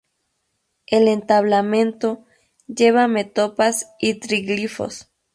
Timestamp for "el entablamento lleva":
0.87-3.07